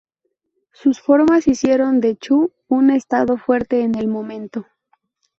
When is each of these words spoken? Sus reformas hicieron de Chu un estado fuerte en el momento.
Sus 0.73 0.97
reformas 0.97 1.47
hicieron 1.47 2.01
de 2.01 2.15
Chu 2.17 2.51
un 2.67 2.89
estado 2.89 3.37
fuerte 3.37 3.81
en 3.83 3.93
el 3.93 4.07
momento. 4.07 4.65